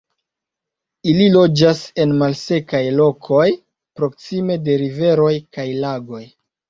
[1.09, 3.45] Ili loĝas en malsekaj lokoj
[4.01, 6.25] proksime de riveroj kaj lagoj.